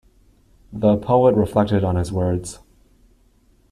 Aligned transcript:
The 0.73 0.97
poet 0.97 1.35
reflected 1.35 1.83
on 1.83 1.95
his 1.95 2.11
words. 2.11 2.57